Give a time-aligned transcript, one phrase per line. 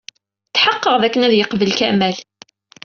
[0.55, 2.17] Tḥeqqeɣ d akken ad yeqbel Kamal.